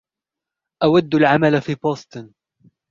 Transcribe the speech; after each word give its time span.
أود 0.83 1.15
العمل 1.15 1.61
في 1.61 1.75
بوستن. 1.75 2.31